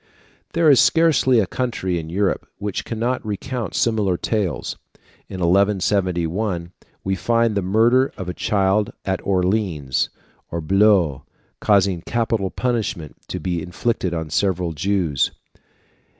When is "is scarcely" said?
0.67-1.39